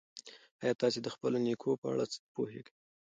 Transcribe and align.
ایا 0.61 0.73
تاسي 0.81 0.99
د 1.03 1.07
خپلو 1.15 1.37
نیکونو 1.45 1.79
په 1.81 1.85
اړه 1.91 2.05
څه 2.11 2.17
پوهېږئ؟ 2.33 2.73